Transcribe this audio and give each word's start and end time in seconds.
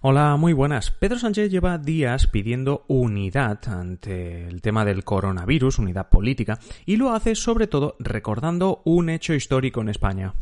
Hola, 0.00 0.36
muy 0.36 0.52
buenas. 0.52 0.92
Pedro 0.92 1.18
Sánchez 1.18 1.50
lleva 1.50 1.76
días 1.76 2.28
pidiendo 2.28 2.84
unidad 2.86 3.58
ante 3.68 4.46
el 4.46 4.62
tema 4.62 4.84
del 4.84 5.02
coronavirus, 5.02 5.80
unidad 5.80 6.08
política, 6.08 6.60
y 6.86 6.94
lo 6.94 7.10
hace 7.10 7.34
sobre 7.34 7.66
todo 7.66 7.96
recordando 7.98 8.80
un 8.84 9.10
hecho 9.10 9.34
histórico 9.34 9.80
en 9.80 9.88
España. 9.88 10.34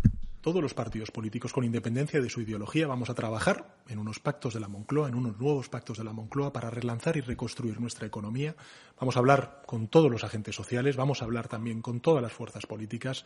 Todos 0.42 0.60
los 0.62 0.74
partidos 0.74 1.10
políticos, 1.10 1.54
con 1.54 1.64
independencia 1.64 2.20
de 2.20 2.28
su 2.28 2.42
ideología, 2.42 2.86
vamos 2.86 3.08
a 3.08 3.14
trabajar 3.14 3.78
en 3.88 3.98
unos 3.98 4.20
pactos 4.20 4.52
de 4.52 4.60
la 4.60 4.68
Moncloa, 4.68 5.08
en 5.08 5.14
unos 5.14 5.38
nuevos 5.40 5.70
pactos 5.70 5.96
de 5.96 6.04
la 6.04 6.12
Moncloa 6.12 6.52
para 6.52 6.68
relanzar 6.68 7.16
y 7.16 7.22
reconstruir 7.22 7.80
nuestra 7.80 8.06
economía. 8.06 8.54
Vamos 9.00 9.16
a 9.16 9.20
hablar 9.20 9.62
con 9.64 9.88
todos 9.88 10.10
los 10.10 10.22
agentes 10.22 10.54
sociales, 10.54 10.96
vamos 10.96 11.22
a 11.22 11.24
hablar 11.24 11.48
también 11.48 11.80
con 11.80 12.00
todas 12.00 12.22
las 12.22 12.32
fuerzas 12.32 12.66
políticas 12.66 13.24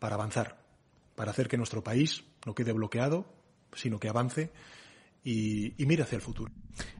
para 0.00 0.16
avanzar, 0.16 0.58
para 1.14 1.30
hacer 1.30 1.46
que 1.46 1.56
nuestro 1.56 1.84
país 1.84 2.24
no 2.44 2.56
quede 2.56 2.72
bloqueado, 2.72 3.26
sino 3.72 4.00
que 4.00 4.08
avance 4.08 4.50
y, 5.28 5.86
mira 5.86 6.04
hacia 6.04 6.16
el 6.16 6.22
futuro. 6.22 6.52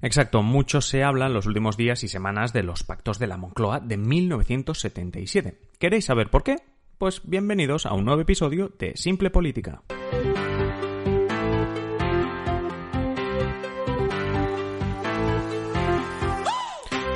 Exacto, 0.02 0.42
mucho 0.42 0.80
se 0.80 1.02
habla 1.02 1.26
en 1.26 1.32
los 1.32 1.46
últimos 1.46 1.76
días 1.76 2.04
y 2.04 2.08
semanas 2.08 2.52
de 2.52 2.62
los 2.62 2.82
pactos 2.84 3.18
de 3.18 3.26
la 3.26 3.36
Moncloa 3.36 3.80
de 3.80 3.96
1977. 3.96 5.58
¿Queréis 5.78 6.04
saber 6.04 6.28
por 6.30 6.42
qué? 6.42 6.56
Pues 6.98 7.22
bienvenidos 7.24 7.86
a 7.86 7.94
un 7.94 8.04
nuevo 8.04 8.20
episodio 8.20 8.72
de 8.78 8.96
Simple 8.96 9.30
Política. 9.30 9.82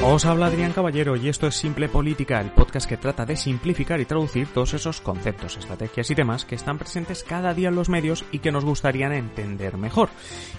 Os 0.05 0.27
habla 0.27 0.47
Adrián 0.47 0.73
Caballero 0.73 1.15
y 1.15 1.29
esto 1.29 1.47
es 1.47 1.55
Simple 1.55 1.89
Política, 1.89 2.41
el 2.41 2.51
podcast 2.51 2.89
que 2.89 2.97
trata 2.97 3.25
de 3.25 3.37
simplificar 3.37 4.01
y 4.01 4.05
traducir 4.05 4.49
todos 4.49 4.75
esos 4.75 5.01
conceptos, 5.01 5.57
estrategias 5.57 6.11
y 6.11 6.17
temas 6.17 6.45
que 6.45 6.57
están 6.57 6.77
presentes 6.77 7.23
cada 7.23 7.55
día 7.55 7.69
en 7.69 7.77
los 7.77 7.89
medios 7.89 8.25
y 8.33 8.41
que 8.41 8.51
nos 8.51 8.65
gustaría 8.65 9.07
entender 9.17 9.77
mejor. 9.77 10.09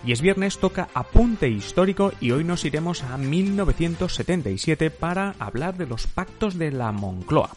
Y 0.06 0.14
es 0.14 0.22
viernes, 0.22 0.60
toca 0.60 0.88
apunte 0.94 1.50
histórico 1.50 2.14
y 2.22 2.32
hoy 2.32 2.46
nos 2.46 2.64
iremos 2.64 3.04
a 3.04 3.18
1977 3.18 4.90
para 4.90 5.36
hablar 5.40 5.76
de 5.76 5.88
los 5.88 6.08
pactos 6.08 6.58
de 6.58 6.72
la 6.72 6.94
Moncloa. 6.94 7.50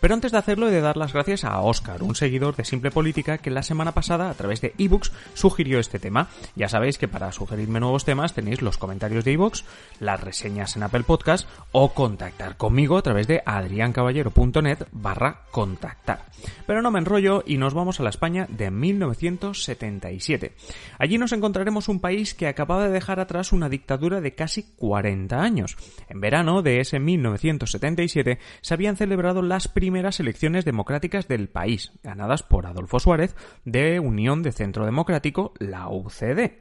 Pero 0.00 0.14
antes 0.14 0.32
de 0.32 0.38
hacerlo 0.38 0.68
he 0.68 0.70
de 0.70 0.80
dar 0.80 0.96
las 0.96 1.12
gracias 1.12 1.44
a 1.44 1.60
Oscar, 1.60 2.02
un 2.02 2.14
seguidor 2.14 2.54
de 2.54 2.64
Simple 2.64 2.90
Política 2.90 3.38
que 3.38 3.50
la 3.50 3.62
semana 3.62 3.92
pasada 3.92 4.30
a 4.30 4.34
través 4.34 4.60
de 4.60 4.72
ebooks 4.78 5.12
sugirió 5.34 5.80
este 5.80 5.98
tema. 5.98 6.28
Ya 6.54 6.68
sabéis 6.68 6.98
que 6.98 7.08
para 7.08 7.32
sugerirme 7.32 7.80
nuevos 7.80 8.04
temas 8.04 8.34
tenéis 8.34 8.62
los 8.62 8.78
comentarios 8.78 9.24
de 9.24 9.32
ebooks, 9.32 9.64
las 9.98 10.20
reseñas 10.20 10.76
en 10.76 10.84
Apple 10.84 11.02
Podcast 11.02 11.48
o 11.72 11.94
contactar 11.94 12.56
conmigo 12.56 12.96
a 12.96 13.02
través 13.02 13.26
de 13.26 13.42
adriancaballero.net 13.44 14.86
barra 14.92 15.42
contactar. 15.50 16.26
Pero 16.66 16.82
no 16.82 16.92
me 16.92 17.00
enrollo 17.00 17.42
y 17.44 17.56
nos 17.56 17.74
vamos 17.74 17.98
a 17.98 18.04
la 18.04 18.10
España 18.10 18.46
de 18.48 18.70
1977. 18.70 20.52
Allí 20.98 21.18
nos 21.18 21.32
encontraremos 21.32 21.88
un 21.88 21.98
país 22.00 22.34
que 22.34 22.46
acababa 22.46 22.84
de 22.84 22.92
dejar 22.92 23.18
atrás 23.18 23.52
una 23.52 23.68
dictadura 23.68 24.20
de 24.20 24.34
casi 24.34 24.62
40 24.76 25.40
años. 25.40 25.76
En 26.08 26.20
verano 26.20 26.62
de 26.62 26.80
ese 26.80 27.00
1977 27.00 28.38
se 28.60 28.74
habían 28.74 28.96
celebrado 28.96 29.42
las 29.42 29.66
primeras 29.66 29.87
primeras 29.88 30.20
elecciones 30.20 30.66
democráticas 30.66 31.28
del 31.28 31.48
país, 31.48 31.92
ganadas 32.02 32.42
por 32.42 32.66
Adolfo 32.66 33.00
Suárez 33.00 33.34
de 33.64 34.00
Unión 34.00 34.42
de 34.42 34.52
Centro 34.52 34.84
Democrático, 34.84 35.54
la 35.60 35.88
UCD. 35.88 36.58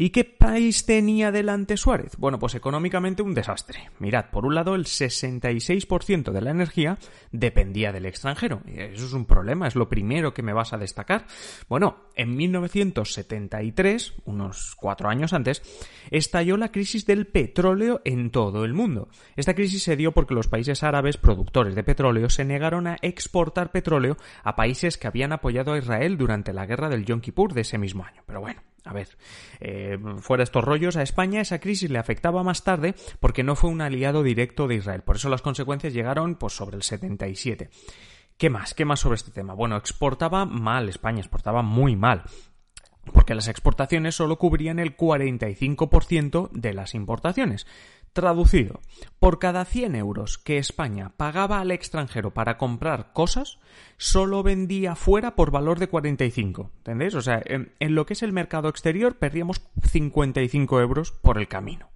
¿Y 0.00 0.10
qué 0.10 0.22
país 0.22 0.86
tenía 0.86 1.32
delante 1.32 1.76
Suárez? 1.76 2.12
Bueno, 2.18 2.38
pues 2.38 2.54
económicamente 2.54 3.20
un 3.20 3.34
desastre. 3.34 3.90
Mirad, 3.98 4.30
por 4.30 4.46
un 4.46 4.54
lado 4.54 4.76
el 4.76 4.84
66% 4.84 6.30
de 6.30 6.40
la 6.40 6.52
energía 6.52 6.98
dependía 7.32 7.90
del 7.90 8.06
extranjero. 8.06 8.62
Eso 8.64 9.06
es 9.06 9.12
un 9.12 9.26
problema, 9.26 9.66
es 9.66 9.74
lo 9.74 9.88
primero 9.88 10.32
que 10.32 10.44
me 10.44 10.52
vas 10.52 10.72
a 10.72 10.78
destacar. 10.78 11.26
Bueno, 11.68 11.96
en 12.14 12.36
1973, 12.36 14.14
unos 14.24 14.76
cuatro 14.76 15.08
años 15.08 15.32
antes, 15.32 15.62
estalló 16.12 16.56
la 16.56 16.70
crisis 16.70 17.04
del 17.04 17.26
petróleo 17.26 18.00
en 18.04 18.30
todo 18.30 18.64
el 18.64 18.74
mundo. 18.74 19.08
Esta 19.34 19.54
crisis 19.54 19.82
se 19.82 19.96
dio 19.96 20.12
porque 20.12 20.34
los 20.34 20.46
países 20.46 20.84
árabes 20.84 21.16
productores 21.16 21.74
de 21.74 21.82
petróleo 21.82 22.30
se 22.30 22.44
negaron 22.44 22.86
a 22.86 22.98
exportar 23.02 23.72
petróleo 23.72 24.16
a 24.44 24.54
países 24.54 24.96
que 24.96 25.08
habían 25.08 25.32
apoyado 25.32 25.72
a 25.72 25.78
Israel 25.78 26.16
durante 26.16 26.52
la 26.52 26.66
guerra 26.66 26.88
del 26.88 27.04
Yom 27.04 27.20
Kippur 27.20 27.52
de 27.52 27.62
ese 27.62 27.78
mismo 27.78 28.04
año. 28.04 28.22
Pero 28.24 28.40
bueno, 28.40 28.60
a 28.88 28.94
ver, 28.94 29.08
eh, 29.60 29.98
fuera 30.18 30.42
estos 30.42 30.64
rollos, 30.64 30.96
a 30.96 31.02
España 31.02 31.42
esa 31.42 31.60
crisis 31.60 31.90
le 31.90 31.98
afectaba 31.98 32.42
más 32.42 32.64
tarde 32.64 32.94
porque 33.20 33.42
no 33.42 33.54
fue 33.54 33.68
un 33.68 33.82
aliado 33.82 34.22
directo 34.22 34.66
de 34.66 34.76
Israel. 34.76 35.02
Por 35.02 35.16
eso 35.16 35.28
las 35.28 35.42
consecuencias 35.42 35.92
llegaron 35.92 36.36
pues, 36.36 36.54
sobre 36.54 36.76
el 36.76 36.82
77. 36.82 37.68
¿Qué 38.38 38.48
más? 38.48 38.72
¿Qué 38.72 38.86
más 38.86 39.00
sobre 39.00 39.16
este 39.16 39.30
tema? 39.30 39.52
Bueno, 39.52 39.76
exportaba 39.76 40.46
mal 40.46 40.88
España, 40.88 41.18
exportaba 41.18 41.60
muy 41.60 41.96
mal 41.96 42.22
porque 43.12 43.34
las 43.34 43.48
exportaciones 43.48 44.14
solo 44.14 44.36
cubrían 44.36 44.78
el 44.78 44.96
45% 44.96 46.50
de 46.52 46.74
las 46.74 46.94
importaciones. 46.94 47.66
Traducido, 48.12 48.80
por 49.18 49.38
cada 49.38 49.64
100 49.64 49.94
euros 49.94 50.38
que 50.38 50.58
España 50.58 51.12
pagaba 51.16 51.60
al 51.60 51.70
extranjero 51.70 52.32
para 52.32 52.58
comprar 52.58 53.12
cosas, 53.12 53.58
solo 53.96 54.42
vendía 54.42 54.94
fuera 54.94 55.36
por 55.36 55.50
valor 55.50 55.78
de 55.78 55.88
45. 55.88 56.70
¿Entendéis? 56.78 57.14
O 57.14 57.22
sea, 57.22 57.40
en, 57.44 57.72
en 57.78 57.94
lo 57.94 58.06
que 58.06 58.14
es 58.14 58.22
el 58.22 58.32
mercado 58.32 58.68
exterior 58.68 59.16
perdíamos 59.16 59.62
55 59.82 60.80
euros 60.80 61.12
por 61.12 61.38
el 61.38 61.48
camino. 61.48 61.88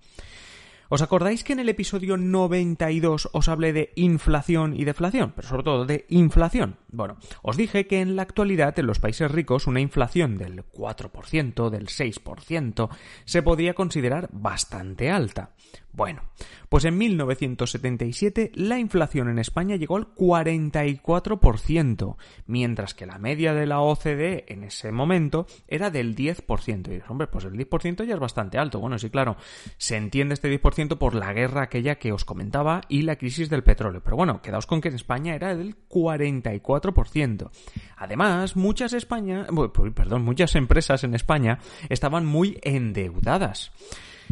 ¿Os 0.94 1.00
acordáis 1.00 1.42
que 1.42 1.54
en 1.54 1.58
el 1.58 1.70
episodio 1.70 2.18
92 2.18 3.30
os 3.32 3.48
hablé 3.48 3.72
de 3.72 3.94
inflación 3.96 4.78
y 4.78 4.84
deflación? 4.84 5.32
Pero 5.34 5.48
sobre 5.48 5.62
todo 5.62 5.86
de 5.86 6.04
inflación. 6.10 6.76
Bueno, 6.88 7.16
os 7.40 7.56
dije 7.56 7.86
que 7.86 8.02
en 8.02 8.14
la 8.14 8.20
actualidad 8.20 8.78
en 8.78 8.88
los 8.88 8.98
países 8.98 9.30
ricos 9.30 9.66
una 9.66 9.80
inflación 9.80 10.36
del 10.36 10.66
4%, 10.70 11.70
del 11.70 11.86
6%, 11.86 12.90
se 13.24 13.42
podía 13.42 13.72
considerar 13.72 14.28
bastante 14.32 15.10
alta. 15.10 15.54
Bueno, 15.94 16.22
pues 16.70 16.86
en 16.86 16.96
1977 16.96 18.52
la 18.54 18.78
inflación 18.78 19.28
en 19.28 19.38
España 19.38 19.76
llegó 19.76 19.96
al 19.96 20.14
44%, 20.14 22.16
mientras 22.46 22.94
que 22.94 23.04
la 23.04 23.18
media 23.18 23.52
de 23.52 23.66
la 23.66 23.80
OCDE 23.80 24.46
en 24.48 24.64
ese 24.64 24.90
momento 24.90 25.46
era 25.68 25.90
del 25.90 26.16
10%. 26.16 26.96
Y 26.96 27.02
hombre, 27.10 27.26
pues 27.26 27.44
el 27.44 27.52
10% 27.52 28.04
ya 28.04 28.14
es 28.14 28.20
bastante 28.20 28.56
alto. 28.56 28.80
Bueno, 28.80 28.98
sí, 28.98 29.10
claro, 29.10 29.36
se 29.76 29.96
entiende 29.96 30.32
este 30.32 30.50
10% 30.50 30.81
por 30.88 31.14
la 31.14 31.32
guerra 31.32 31.62
aquella 31.62 31.96
que 31.96 32.12
os 32.12 32.24
comentaba 32.24 32.82
y 32.88 33.02
la 33.02 33.16
crisis 33.16 33.48
del 33.48 33.62
petróleo. 33.62 34.02
Pero 34.02 34.16
bueno, 34.16 34.42
quedaos 34.42 34.66
con 34.66 34.80
que 34.80 34.88
en 34.88 34.94
España 34.94 35.34
era 35.34 35.56
del 35.56 35.76
44%. 35.88 37.50
Además, 37.96 38.56
muchas 38.56 38.92
España, 38.92 39.46
perdón, 39.94 40.22
muchas 40.22 40.54
empresas 40.54 41.04
en 41.04 41.14
España 41.14 41.58
estaban 41.88 42.26
muy 42.26 42.58
endeudadas. 42.62 43.72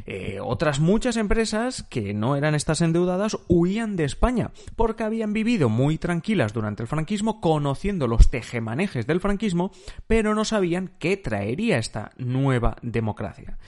Eh, 0.07 0.39
otras 0.43 0.81
muchas 0.81 1.17
empresas 1.17 1.83
que 1.83 2.15
no 2.15 2.37
eran 2.37 2.55
estas 2.55 2.81
endeudadas 2.81 3.37
huían 3.49 3.97
de 3.97 4.05
España 4.05 4.51
porque 4.77 5.05
habían 5.05 5.33
vivido 5.33 5.69
muy 5.69 5.99
tranquilas 5.99 6.53
durante 6.53 6.83
el 6.83 6.89
franquismo 6.89 7.41
conociendo 7.41 8.07
los 8.07 8.31
tejemanejes 8.31 9.07
del 9.07 9.21
franquismo 9.21 9.73
pero 10.07 10.35
no 10.35 10.45
sabían 10.45 10.93
qué 10.99 11.17
traería 11.17 11.79
esta 11.79 12.13
nueva 12.17 12.77
democracia. 12.83 13.59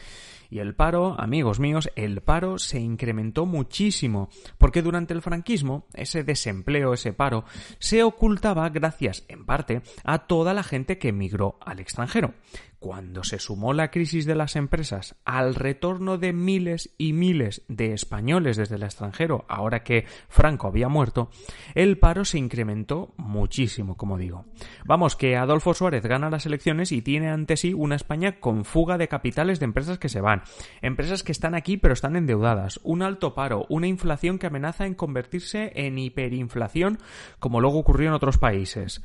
Y 0.52 0.58
el 0.58 0.74
paro, 0.74 1.18
amigos 1.18 1.60
míos, 1.60 1.90
el 1.96 2.20
paro 2.20 2.58
se 2.58 2.78
incrementó 2.78 3.46
muchísimo, 3.46 4.28
porque 4.58 4.82
durante 4.82 5.14
el 5.14 5.22
franquismo, 5.22 5.86
ese 5.94 6.24
desempleo, 6.24 6.92
ese 6.92 7.14
paro, 7.14 7.46
se 7.78 8.02
ocultaba 8.02 8.68
gracias, 8.68 9.24
en 9.28 9.46
parte, 9.46 9.80
a 10.04 10.26
toda 10.26 10.52
la 10.52 10.62
gente 10.62 10.98
que 10.98 11.08
emigró 11.08 11.56
al 11.62 11.80
extranjero. 11.80 12.34
Cuando 12.82 13.22
se 13.22 13.38
sumó 13.38 13.74
la 13.74 13.92
crisis 13.92 14.26
de 14.26 14.34
las 14.34 14.56
empresas 14.56 15.14
al 15.24 15.54
retorno 15.54 16.18
de 16.18 16.32
miles 16.32 16.92
y 16.98 17.12
miles 17.12 17.62
de 17.68 17.92
españoles 17.92 18.56
desde 18.56 18.74
el 18.74 18.82
extranjero, 18.82 19.44
ahora 19.48 19.84
que 19.84 20.04
Franco 20.28 20.66
había 20.66 20.88
muerto, 20.88 21.30
el 21.76 21.96
paro 21.96 22.24
se 22.24 22.38
incrementó 22.38 23.14
muchísimo, 23.18 23.96
como 23.96 24.18
digo. 24.18 24.46
Vamos, 24.84 25.14
que 25.14 25.36
Adolfo 25.36 25.74
Suárez 25.74 26.02
gana 26.02 26.28
las 26.28 26.44
elecciones 26.44 26.90
y 26.90 27.02
tiene 27.02 27.28
ante 27.30 27.56
sí 27.56 27.72
una 27.72 27.94
España 27.94 28.40
con 28.40 28.64
fuga 28.64 28.98
de 28.98 29.06
capitales 29.06 29.60
de 29.60 29.66
empresas 29.66 30.00
que 30.00 30.08
se 30.08 30.20
van, 30.20 30.42
empresas 30.80 31.22
que 31.22 31.30
están 31.30 31.54
aquí 31.54 31.76
pero 31.76 31.94
están 31.94 32.16
endeudadas, 32.16 32.80
un 32.82 33.02
alto 33.02 33.32
paro, 33.36 33.64
una 33.68 33.86
inflación 33.86 34.40
que 34.40 34.48
amenaza 34.48 34.86
en 34.86 34.94
convertirse 34.94 35.70
en 35.76 36.00
hiperinflación, 36.00 36.98
como 37.38 37.60
luego 37.60 37.78
ocurrió 37.78 38.08
en 38.08 38.14
otros 38.14 38.38
países. 38.38 39.04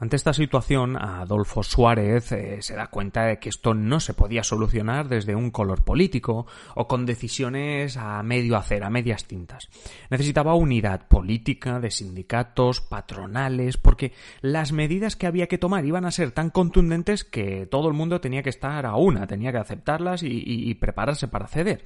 Ante 0.00 0.14
esta 0.14 0.32
situación, 0.32 0.96
Adolfo 0.96 1.64
Suárez 1.64 2.30
eh, 2.30 2.58
se 2.62 2.76
da 2.76 2.86
cuenta 2.86 3.24
de 3.24 3.40
que 3.40 3.48
esto 3.48 3.74
no 3.74 3.98
se 3.98 4.14
podía 4.14 4.44
solucionar 4.44 5.08
desde 5.08 5.34
un 5.34 5.50
color 5.50 5.82
político 5.82 6.46
o 6.76 6.86
con 6.86 7.04
decisiones 7.04 7.96
a 7.96 8.22
medio 8.22 8.56
hacer, 8.56 8.84
a 8.84 8.90
medias 8.90 9.24
tintas. 9.24 9.68
Necesitaba 10.08 10.54
unidad 10.54 11.08
política, 11.08 11.80
de 11.80 11.90
sindicatos, 11.90 12.80
patronales, 12.80 13.76
porque 13.76 14.12
las 14.40 14.70
medidas 14.70 15.16
que 15.16 15.26
había 15.26 15.48
que 15.48 15.58
tomar 15.58 15.84
iban 15.84 16.04
a 16.04 16.12
ser 16.12 16.30
tan 16.30 16.50
contundentes 16.50 17.24
que 17.24 17.66
todo 17.66 17.88
el 17.88 17.94
mundo 17.94 18.20
tenía 18.20 18.44
que 18.44 18.50
estar 18.50 18.86
a 18.86 18.94
una, 18.94 19.26
tenía 19.26 19.50
que 19.50 19.58
aceptarlas 19.58 20.22
y, 20.22 20.44
y 20.46 20.74
prepararse 20.74 21.26
para 21.26 21.48
ceder. 21.48 21.84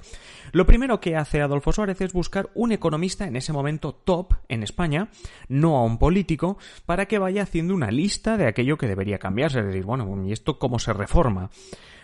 Lo 0.51 0.67
primero 0.67 0.99
que 0.99 1.15
hace 1.15 1.41
Adolfo 1.41 1.71
Suárez 1.71 1.99
es 2.01 2.13
buscar 2.13 2.51
un 2.53 2.73
economista 2.73 3.25
en 3.25 3.37
ese 3.37 3.53
momento 3.53 3.91
top 3.91 4.35
en 4.49 4.61
España, 4.61 5.09
no 5.47 5.77
a 5.77 5.83
un 5.83 5.97
político, 5.97 6.59
para 6.85 7.07
que 7.07 7.17
vaya 7.17 7.41
haciendo 7.41 7.73
una 7.73 7.89
línea 7.89 8.02
lista 8.03 8.35
de 8.35 8.47
aquello 8.47 8.77
que 8.77 8.87
debería 8.87 9.17
cambiarse. 9.17 9.59
Es 9.59 9.65
decir, 9.65 9.85
bueno, 9.85 10.25
¿y 10.27 10.33
esto 10.33 10.59
cómo 10.59 10.77
se 10.77 10.91
reforma? 10.91 11.49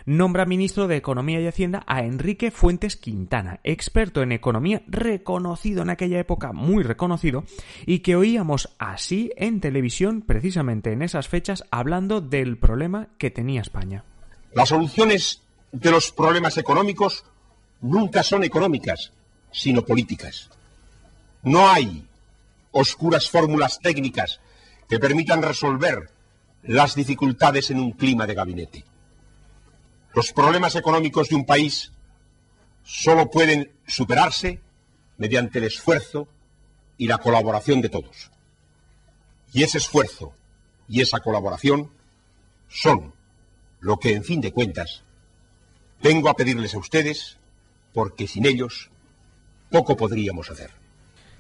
Nombra 0.06 0.46
ministro 0.46 0.88
de 0.88 0.96
Economía 0.96 1.42
y 1.42 1.48
Hacienda 1.48 1.84
a 1.86 2.04
Enrique 2.04 2.51
Fuentes 2.51 2.96
Quintana, 2.96 3.60
experto 3.66 4.22
en 4.22 4.31
economía 4.31 4.81
reconocido 4.88 5.81
en 5.81 5.90
aquella 5.90 6.18
época, 6.18 6.54
muy 6.54 6.84
reconocido, 6.84 7.44
y 7.86 8.00
que 8.00 8.16
oíamos 8.16 8.69
así 8.80 9.31
en 9.36 9.60
televisión 9.60 10.22
precisamente 10.22 10.94
en 10.94 11.01
esas 11.01 11.28
fechas 11.28 11.66
hablando 11.69 12.22
del 12.22 12.57
problema 12.57 13.10
que 13.18 13.30
tenía 13.30 13.60
España. 13.60 14.06
Las 14.54 14.69
soluciones 14.69 15.42
de 15.74 15.92
los 15.92 16.13
problemas 16.13 16.57
económicos 16.57 17.25
nunca 17.81 18.24
son 18.24 18.46
económicas, 18.46 19.12
sino 19.51 19.84
políticas. 19.84 20.50
No 21.44 21.69
hay 21.69 22.06
oscuras 22.72 23.30
fórmulas 23.30 23.80
técnicas 23.80 24.40
que 24.89 25.00
permitan 25.00 25.44
resolver 25.44 26.09
las 26.63 26.95
dificultades 26.95 27.69
en 27.69 27.80
un 27.80 27.91
clima 27.91 28.25
de 28.25 28.33
gabinete. 28.33 28.83
Los 30.15 30.33
problemas 30.33 30.75
económicos 30.75 31.30
de 31.30 31.36
un 31.36 31.45
país 31.45 31.91
solo 32.83 33.30
pueden 33.30 33.71
superarse 33.86 34.59
mediante 35.18 35.59
el 35.59 35.65
esfuerzo 35.65 36.27
y 36.97 37.07
la 37.07 37.19
colaboración 37.19 37.81
de 37.81 37.89
todos. 37.89 38.31
Y 39.53 39.63
ese 39.63 39.77
esfuerzo 39.77 40.33
y 40.88 41.01
esa 41.01 41.19
colaboración 41.19 41.91
son 42.68 43.13
lo 43.80 43.97
que, 43.97 44.13
en 44.13 44.24
fin 44.24 44.41
de 44.41 44.51
cuentas, 44.51 45.03
vengo 46.01 46.30
a 46.30 46.36
pedirles 46.36 46.74
a 46.74 46.80
ustedes, 46.80 47.38
porque 47.94 48.27
sin 48.27 48.45
ellos 48.45 48.89
poco 49.69 49.95
podríamos 49.95 50.50
hacer. 50.50 50.71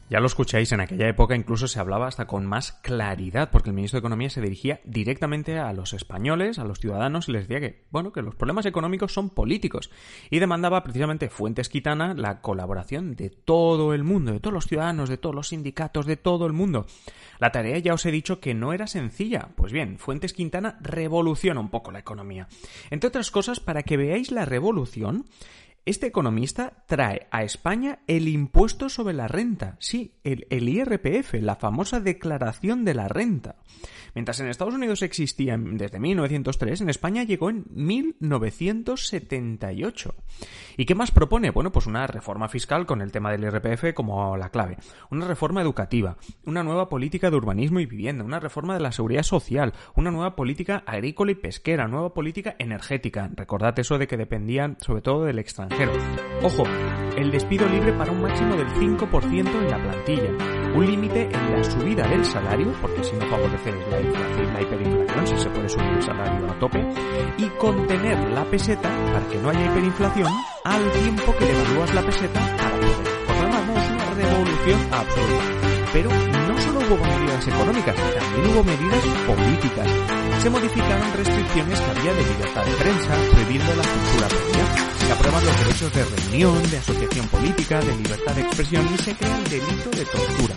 Ya 0.09 0.19
lo 0.19 0.25
escucháis, 0.25 0.71
en 0.71 0.81
aquella 0.81 1.07
época 1.07 1.35
incluso 1.35 1.67
se 1.67 1.79
hablaba 1.79 2.07
hasta 2.07 2.25
con 2.25 2.43
más 2.43 2.71
claridad, 2.71 3.51
porque 3.51 3.69
el 3.69 3.75
ministro 3.75 3.97
de 3.97 3.99
Economía 3.99 4.31
se 4.31 4.41
dirigía 4.41 4.81
directamente 4.83 5.59
a 5.59 5.71
los 5.71 5.93
españoles, 5.93 6.57
a 6.57 6.63
los 6.63 6.79
ciudadanos, 6.79 7.29
y 7.29 7.33
les 7.33 7.47
decía 7.47 7.59
que, 7.59 7.85
bueno, 7.91 8.11
que 8.11 8.23
los 8.23 8.33
problemas 8.33 8.65
económicos 8.65 9.13
son 9.13 9.29
políticos. 9.29 9.91
Y 10.31 10.39
demandaba 10.39 10.81
precisamente 10.81 11.29
Fuentes 11.29 11.69
Quitana 11.69 12.15
la 12.15 12.41
colaboración 12.41 13.15
de 13.15 13.29
todo 13.29 13.93
el 13.93 14.03
mundo, 14.03 14.31
de 14.31 14.39
todos 14.39 14.53
los 14.55 14.65
ciudadanos, 14.65 15.09
de 15.09 15.17
todos 15.17 15.35
los 15.35 15.49
sindicatos, 15.49 16.07
de 16.07 16.17
todo 16.17 16.47
el 16.47 16.53
mundo. 16.53 16.87
La 17.37 17.51
tarea 17.51 17.77
ya 17.77 17.93
os 17.93 18.03
he 18.07 18.11
dicho 18.11 18.39
que 18.39 18.55
no 18.55 18.73
era 18.73 18.87
sencilla. 18.87 19.49
Pues 19.55 19.71
bien, 19.71 19.99
Fuentes 19.99 20.33
Quintana 20.33 20.79
revoluciona 20.81 21.59
un 21.59 21.69
poco 21.69 21.91
la 21.91 21.99
economía. 21.99 22.47
Entre 22.89 23.07
otras 23.07 23.29
cosas, 23.29 23.59
para 23.59 23.83
que 23.83 23.95
veáis 23.95 24.31
la 24.31 24.45
revolución, 24.45 25.25
este 25.85 26.07
economista 26.07 26.83
trae 26.87 27.27
a 27.31 27.43
España 27.43 27.99
el 28.07 28.27
impuesto 28.27 28.89
sobre 28.89 29.13
la 29.13 29.27
renta, 29.27 29.77
sí, 29.79 30.15
el, 30.23 30.45
IRPF, 30.49 31.35
la 31.35 31.55
famosa 31.55 31.99
declaración 31.99 32.85
de 32.85 32.93
la 32.93 33.07
renta. 33.07 33.55
Mientras 34.15 34.39
en 34.39 34.47
Estados 34.47 34.73
Unidos 34.73 35.03
existía 35.03 35.55
desde 35.57 35.99
1903, 35.99 36.81
en 36.81 36.89
España 36.89 37.23
llegó 37.23 37.49
en 37.49 37.65
1978. 37.69 40.15
¿Y 40.77 40.85
qué 40.85 40.95
más 40.95 41.11
propone? 41.11 41.51
Bueno, 41.51 41.71
pues 41.71 41.85
una 41.85 42.07
reforma 42.07 42.49
fiscal 42.49 42.85
con 42.85 43.01
el 43.01 43.11
tema 43.11 43.31
del 43.31 43.43
IRPF 43.43 43.93
como 43.93 44.35
la 44.35 44.49
clave, 44.49 44.77
una 45.11 45.27
reforma 45.27 45.61
educativa, 45.61 46.17
una 46.45 46.63
nueva 46.63 46.89
política 46.89 47.29
de 47.29 47.37
urbanismo 47.37 47.79
y 47.79 47.85
vivienda, 47.85 48.23
una 48.23 48.39
reforma 48.39 48.73
de 48.73 48.81
la 48.81 48.91
seguridad 48.91 49.23
social, 49.23 49.73
una 49.95 50.11
nueva 50.11 50.35
política 50.35 50.83
agrícola 50.85 51.31
y 51.31 51.35
pesquera, 51.35 51.87
nueva 51.87 52.13
política 52.13 52.55
energética. 52.59 53.29
Recordad 53.35 53.77
eso 53.79 53.97
de 53.97 54.07
que 54.07 54.17
dependían 54.17 54.77
sobre 54.79 55.01
todo 55.01 55.23
del 55.23 55.39
extranjero. 55.39 55.68
Ojo, 56.41 56.63
el 57.17 57.31
despido 57.31 57.67
libre 57.67 57.91
para 57.93 58.11
un 58.11 58.21
máximo 58.21 58.55
del 58.55 58.67
5% 58.67 59.33
en 59.33 59.69
la 59.69 59.77
plantilla, 59.77 60.31
un 60.73 60.85
límite 60.85 61.29
en 61.31 61.51
la 61.51 61.63
subida 61.63 62.07
del 62.07 62.23
salario, 62.23 62.71
porque 62.81 63.03
si 63.03 63.15
no 63.15 63.25
favorece 63.25 63.71
la, 63.71 63.99
la 64.53 64.61
hiperinflación, 64.61 65.27
si 65.27 65.37
se 65.37 65.49
puede 65.49 65.69
subir 65.69 65.89
el 65.89 66.01
salario 66.01 66.49
a 66.49 66.59
tope, 66.59 66.85
y 67.37 67.45
contener 67.57 68.29
la 68.31 68.45
peseta 68.45 68.89
para 69.11 69.27
que 69.27 69.37
no 69.37 69.49
haya 69.49 69.65
hiperinflación 69.65 70.31
al 70.63 70.91
tiempo 70.91 71.35
que 71.37 71.45
devalúas 71.45 71.93
la 71.93 72.01
peseta 72.03 72.39
para 72.57 72.75
poder. 72.75 73.09
Por 73.27 73.35
lo 73.35 73.79
es 73.79 73.89
una 73.89 74.13
revolución 74.13 74.79
absoluta. 74.91 75.43
Pero 75.91 76.09
no 76.09 76.48
hubo 76.89 77.03
medidas 77.03 77.47
económicas, 77.47 77.95
también 77.95 78.55
hubo 78.55 78.63
medidas 78.63 79.03
políticas. 79.27 79.87
Se 80.41 80.49
modificaron 80.49 81.13
restricciones 81.13 81.79
que 81.79 81.91
había 81.91 82.13
de 82.13 82.23
libertad 82.23 82.65
de 82.65 82.71
prensa, 82.73 83.15
prohibiendo 83.31 83.75
la 83.75 83.83
censura 83.83 84.27
previa 84.27 84.89
se 85.09 85.13
aprueban 85.13 85.43
los 85.43 85.57
derechos 85.57 85.91
de 85.93 86.05
reunión, 86.05 86.69
de 86.69 86.77
asociación 86.77 87.27
política, 87.29 87.79
de 87.79 87.95
libertad 87.95 88.31
de 88.35 88.41
expresión 88.41 88.87
y 88.93 88.97
se 88.99 89.15
crea 89.15 89.37
el 89.37 89.43
delito 89.49 89.89
de 89.89 90.05
tortura. 90.05 90.55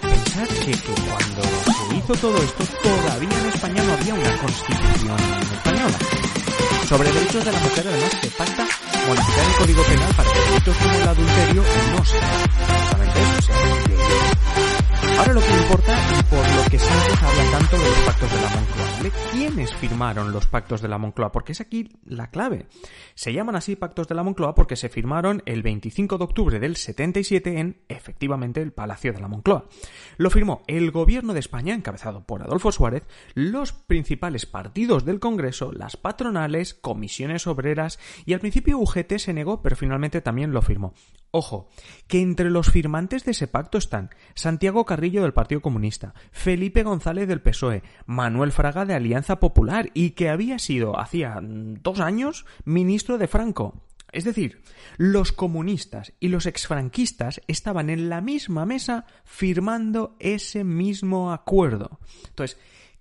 Pensad 0.00 0.48
que, 0.48 0.72
cuando 0.82 1.42
se 1.42 1.96
hizo 1.96 2.14
todo 2.14 2.36
esto 2.42 2.64
todavía 2.82 3.38
en 3.38 3.46
España 3.46 3.82
no 3.84 3.92
había 3.92 4.14
una 4.14 4.36
constitución 4.38 5.16
española. 5.54 5.98
Sobre 6.88 7.12
derechos 7.12 7.44
de 7.44 7.52
la 7.52 7.60
mujer 7.60 7.84
además 7.86 8.10
se 8.20 8.30
pacta 8.30 8.66
modificar 9.06 9.46
el 9.46 9.54
código 9.54 9.82
penal 9.84 10.14
para 10.16 10.32
que 10.32 10.40
delitos 10.40 10.76
como 10.76 10.94
el 10.94 11.08
adulterio 11.08 11.62
no 11.92 12.04
sean 12.04 12.52
justamente 12.66 13.20
sean 13.42 14.81
¿Quiénes 19.32 19.74
firmaron 19.74 20.30
los 20.30 20.46
pactos 20.46 20.80
de 20.80 20.86
la 20.86 20.98
Moncloa? 20.98 21.32
Porque 21.32 21.52
es 21.52 21.60
aquí 21.60 21.88
la 22.04 22.30
clave. 22.30 22.66
Se 23.14 23.32
llaman 23.32 23.56
así 23.56 23.74
pactos 23.74 24.06
de 24.06 24.14
la 24.14 24.22
Moncloa 24.22 24.54
porque 24.54 24.76
se 24.76 24.88
firmaron 24.88 25.42
el 25.46 25.62
25 25.62 26.18
de 26.18 26.24
octubre 26.24 26.60
del 26.60 26.76
77 26.76 27.58
en, 27.58 27.80
efectivamente, 27.88 28.62
el 28.62 28.72
Palacio 28.72 29.12
de 29.12 29.20
la 29.20 29.26
Moncloa. 29.26 29.66
Lo 30.18 30.30
firmó 30.30 30.62
el 30.68 30.92
gobierno 30.92 31.32
de 31.34 31.40
España, 31.40 31.74
encabezado 31.74 32.24
por 32.24 32.42
Adolfo 32.42 32.70
Suárez, 32.70 33.02
los 33.34 33.72
principales 33.72 34.46
partidos 34.46 35.04
del 35.04 35.18
Congreso, 35.18 35.72
las 35.72 35.96
patronales, 35.96 36.74
comisiones 36.74 37.48
obreras 37.48 37.98
y 38.24 38.34
al 38.34 38.40
principio 38.40 38.78
UGT 38.78 39.16
se 39.16 39.32
negó, 39.32 39.62
pero 39.62 39.74
finalmente 39.74 40.20
también 40.20 40.52
lo 40.52 40.62
firmó. 40.62 40.94
Ojo, 41.34 41.70
que 42.08 42.20
entre 42.20 42.50
los 42.50 42.70
firmantes 42.70 43.24
de 43.24 43.30
ese 43.30 43.46
pacto 43.46 43.78
están 43.78 44.10
Santiago 44.34 44.84
Carrillo 44.84 45.22
del 45.22 45.32
Partido 45.32 45.62
Comunista, 45.62 46.12
Felipe 46.30 46.82
González 46.82 47.26
del 47.26 47.40
PSOE, 47.40 47.82
Manuel 48.04 48.52
Fraga 48.52 48.84
de 48.84 48.92
Alianza 48.92 49.40
Popular 49.40 49.90
y 49.94 50.10
que 50.10 50.28
había 50.28 50.58
sido 50.58 51.00
hacía 51.00 51.38
dos 51.42 52.00
años 52.00 52.44
ministro 52.66 53.16
de 53.16 53.28
Franco. 53.28 53.82
Es 54.12 54.24
decir, 54.24 54.60
los 54.98 55.32
comunistas 55.32 56.12
y 56.20 56.28
los 56.28 56.44
exfranquistas 56.44 57.40
estaban 57.46 57.88
en 57.88 58.10
la 58.10 58.20
misma 58.20 58.66
mesa 58.66 59.06
firmando 59.24 60.16
ese 60.20 60.64
mismo 60.64 61.32
acuerdo. 61.32 61.98
Entonces, 62.28 62.58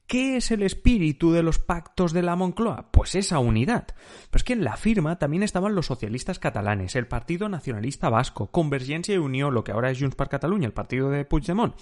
¿Qué 0.07 0.35
es 0.35 0.51
el 0.51 0.63
espíritu 0.63 1.31
de 1.31 1.41
los 1.41 1.57
pactos 1.57 2.11
de 2.11 2.21
la 2.21 2.35
Moncloa? 2.35 2.91
Pues 2.91 3.15
esa 3.15 3.39
unidad. 3.39 3.87
Pero 3.87 4.37
es 4.37 4.43
que 4.43 4.53
en 4.53 4.63
la 4.63 4.75
firma 4.75 5.17
también 5.17 5.41
estaban 5.41 5.73
los 5.73 5.85
socialistas 5.85 6.37
catalanes, 6.37 6.97
el 6.97 7.07
Partido 7.07 7.47
Nacionalista 7.47 8.09
Vasco, 8.09 8.51
Convergencia 8.51 9.15
y 9.15 9.19
Unión, 9.19 9.53
lo 9.53 9.63
que 9.63 9.71
ahora 9.71 9.89
es 9.89 9.99
Junts 9.99 10.15
per 10.15 10.27
Catalunya, 10.27 10.67
el 10.67 10.73
partido 10.73 11.09
de 11.09 11.23
Puigdemont. 11.23 11.75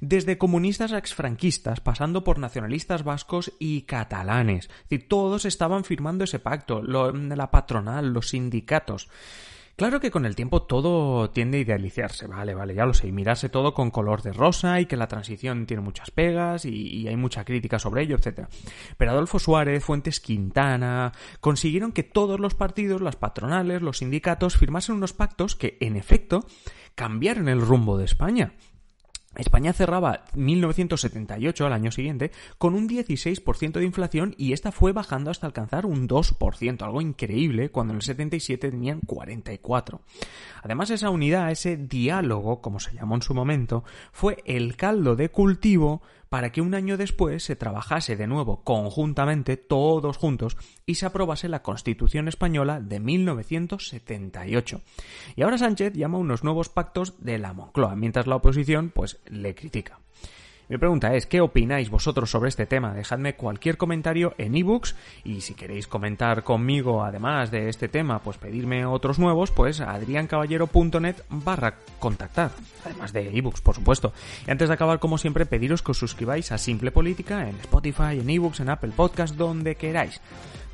Desde 0.00 0.38
comunistas 0.38 0.92
a 0.92 0.98
exfranquistas, 0.98 1.80
pasando 1.80 2.24
por 2.24 2.40
nacionalistas 2.40 3.04
vascos 3.04 3.52
y 3.60 3.82
catalanes. 3.82 4.64
Es 4.66 4.88
decir, 4.88 5.08
todos 5.08 5.44
estaban 5.44 5.84
firmando 5.84 6.24
ese 6.24 6.40
pacto, 6.40 6.82
la 6.82 7.50
patronal, 7.52 8.12
los 8.12 8.30
sindicatos. 8.30 9.08
Claro 9.78 10.00
que 10.00 10.10
con 10.10 10.26
el 10.26 10.34
tiempo 10.34 10.62
todo 10.62 11.30
tiende 11.30 11.58
a 11.58 11.60
idealizarse, 11.60 12.26
vale, 12.26 12.52
vale, 12.52 12.74
ya 12.74 12.84
lo 12.84 12.92
sé, 12.94 13.06
y 13.06 13.12
mirarse 13.12 13.48
todo 13.48 13.74
con 13.74 13.92
color 13.92 14.22
de 14.22 14.32
rosa 14.32 14.80
y 14.80 14.86
que 14.86 14.96
la 14.96 15.06
transición 15.06 15.66
tiene 15.66 15.84
muchas 15.84 16.10
pegas 16.10 16.64
y, 16.64 17.06
hay 17.06 17.14
mucha 17.14 17.44
crítica 17.44 17.78
sobre 17.78 18.02
ello, 18.02 18.16
etc. 18.16 18.48
Pero 18.96 19.12
Adolfo 19.12 19.38
Suárez, 19.38 19.84
Fuentes 19.84 20.18
Quintana, 20.18 21.12
consiguieron 21.38 21.92
que 21.92 22.02
todos 22.02 22.40
los 22.40 22.56
partidos, 22.56 23.00
las 23.00 23.14
patronales, 23.14 23.80
los 23.80 23.98
sindicatos 23.98 24.56
firmasen 24.56 24.96
unos 24.96 25.12
pactos 25.12 25.54
que, 25.54 25.78
en 25.80 25.94
efecto, 25.94 26.44
cambiaron 26.96 27.48
el 27.48 27.60
rumbo 27.60 27.96
de 27.98 28.06
España. 28.06 28.54
España 29.36 29.72
cerraba 29.72 30.24
1978 30.34 31.66
al 31.66 31.72
año 31.72 31.90
siguiente 31.90 32.32
con 32.56 32.74
un 32.74 32.88
16% 32.88 33.72
de 33.72 33.84
inflación 33.84 34.34
y 34.38 34.52
esta 34.52 34.72
fue 34.72 34.92
bajando 34.92 35.30
hasta 35.30 35.46
alcanzar 35.46 35.86
un 35.86 36.08
2%, 36.08 36.82
algo 36.82 37.00
increíble 37.00 37.70
cuando 37.70 37.92
en 37.92 37.96
el 37.96 38.02
77 38.02 38.70
tenían 38.70 39.00
44. 39.06 40.00
Además 40.62 40.90
esa 40.90 41.10
unidad, 41.10 41.50
ese 41.50 41.76
diálogo, 41.76 42.60
como 42.60 42.80
se 42.80 42.94
llamó 42.94 43.14
en 43.14 43.22
su 43.22 43.34
momento, 43.34 43.84
fue 44.12 44.42
el 44.46 44.76
caldo 44.76 45.14
de 45.14 45.30
cultivo 45.30 46.02
para 46.28 46.52
que 46.52 46.60
un 46.60 46.74
año 46.74 46.96
después 46.96 47.42
se 47.42 47.56
trabajase 47.56 48.16
de 48.16 48.26
nuevo 48.26 48.62
conjuntamente, 48.64 49.56
todos 49.56 50.16
juntos, 50.16 50.56
y 50.86 50.96
se 50.96 51.06
aprobase 51.06 51.48
la 51.48 51.62
Constitución 51.62 52.28
española 52.28 52.80
de 52.80 53.00
1978. 53.00 54.80
Y 55.36 55.42
ahora 55.42 55.58
Sánchez 55.58 55.94
llama 55.94 56.18
unos 56.18 56.44
nuevos 56.44 56.68
pactos 56.68 57.14
de 57.22 57.38
la 57.38 57.52
Moncloa, 57.52 57.96
mientras 57.96 58.26
la 58.26 58.36
oposición 58.36 58.90
pues 58.90 59.20
le 59.26 59.54
critica. 59.54 60.00
Mi 60.68 60.76
pregunta 60.76 61.14
es, 61.14 61.26
¿qué 61.26 61.40
opináis 61.40 61.88
vosotros 61.88 62.30
sobre 62.30 62.50
este 62.50 62.66
tema? 62.66 62.92
Dejadme 62.92 63.34
cualquier 63.34 63.78
comentario 63.78 64.34
en 64.36 64.54
ebooks 64.54 64.94
y 65.24 65.40
si 65.40 65.54
queréis 65.54 65.86
comentar 65.86 66.44
conmigo 66.44 67.02
además 67.02 67.50
de 67.50 67.70
este 67.70 67.88
tema, 67.88 68.18
pues 68.18 68.36
pedirme 68.36 68.84
otros 68.84 69.18
nuevos, 69.18 69.50
pues 69.50 69.80
adriancaballero.net 69.80 71.16
barra 71.30 71.78
contactar, 71.98 72.50
además 72.84 73.14
de 73.14 73.38
ebooks, 73.38 73.62
por 73.62 73.76
supuesto. 73.76 74.12
Y 74.46 74.50
antes 74.50 74.68
de 74.68 74.74
acabar, 74.74 74.98
como 74.98 75.16
siempre, 75.16 75.46
pediros 75.46 75.80
que 75.80 75.92
os 75.92 75.98
suscribáis 75.98 76.52
a 76.52 76.58
Simple 76.58 76.90
Política 76.90 77.48
en 77.48 77.56
Spotify, 77.60 78.20
en 78.20 78.28
ebooks, 78.28 78.60
en 78.60 78.68
Apple 78.68 78.92
Podcast, 78.94 79.36
donde 79.36 79.76
queráis. 79.76 80.20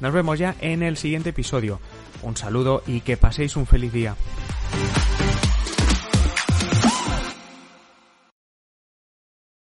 Nos 0.01 0.13
vemos 0.13 0.41
ya 0.41 0.57
en 0.61 0.83
el 0.83 0.97
siguiente 0.97 1.31
episodio. 1.31 1.79
Un 2.23 2.37
saludo 2.37 2.83
y 2.89 3.03
que 3.03 3.17
paséis 3.17 3.55
un 3.55 3.67
feliz 3.67 3.93
día. 3.93 4.17